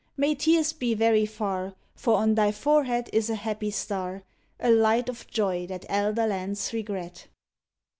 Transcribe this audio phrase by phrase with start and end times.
[0.17, 4.23] May tears be very far, For on thy forehead is a happy star,
[4.59, 7.27] A light of joy that elder lands regret.